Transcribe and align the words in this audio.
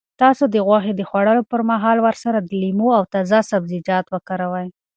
تاسو 0.21 0.43
د 0.53 0.55
غوښې 0.67 0.93
د 0.95 1.01
خوړلو 1.09 1.43
پر 1.51 1.61
مهال 1.71 1.97
ورسره 2.01 2.39
لیمو 2.61 2.87
او 2.97 3.03
تازه 3.13 3.39
سبزیجات 3.51 4.05
وکاروئ. 4.09 4.67